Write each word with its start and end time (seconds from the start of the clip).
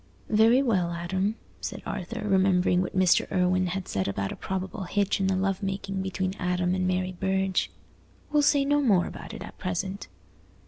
"Very 0.31 0.63
well, 0.63 0.93
Adam," 0.93 1.35
said 1.59 1.83
Arthur, 1.85 2.27
remembering 2.27 2.81
what 2.81 2.97
Mr. 2.97 3.31
Irwine 3.31 3.67
had 3.67 3.87
said 3.87 4.07
about 4.07 4.31
a 4.31 4.35
probable 4.35 4.85
hitch 4.85 5.19
in 5.19 5.27
the 5.27 5.35
love 5.35 5.61
making 5.61 6.01
between 6.01 6.33
Adam 6.39 6.73
and 6.73 6.87
Mary 6.87 7.11
Burge, 7.11 7.69
"we'll 8.31 8.41
say 8.41 8.65
no 8.65 8.81
more 8.81 9.05
about 9.05 9.31
it 9.31 9.43
at 9.43 9.59
present. 9.59 10.07